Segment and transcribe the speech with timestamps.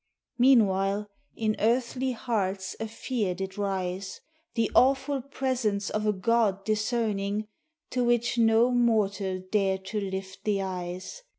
[0.39, 4.19] Meanwhile in earthly hearts a fear did rise,
[4.55, 7.45] The awful presence of a god discerning,
[7.91, 11.21] To which no mortal dared to lift the eyes.